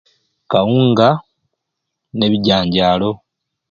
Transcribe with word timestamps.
Akawunga 0.45 1.07
ne 2.17 2.25
bijanjalo 2.31 3.11